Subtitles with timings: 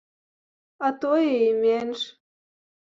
[0.89, 2.11] А тое і менш.